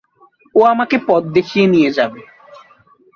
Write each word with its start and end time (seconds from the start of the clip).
ও 0.55 0.61
আমাকে 0.65 0.97
পথ 1.07 1.23
দেখিয়ে 1.35 1.65
নিয়ে 1.67 1.89
যাবে। 1.91 2.21